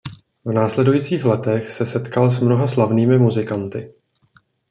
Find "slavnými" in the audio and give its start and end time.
2.67-3.17